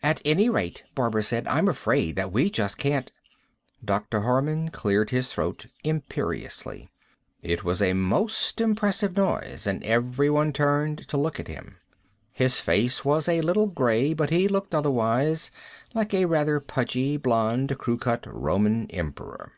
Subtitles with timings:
[0.00, 3.10] "At any rate," Barbara said, "I'm afraid that we just can't"
[3.84, 4.20] Dr.
[4.20, 6.88] Harman cleared his throat imperiously.
[7.42, 11.78] It was a most impressive noise, and everyone turned to look at him.
[12.32, 15.50] His face was a little gray, but he looked, otherwise,
[15.94, 19.50] like a rather pudgy, blond, crew cut Roman emperor.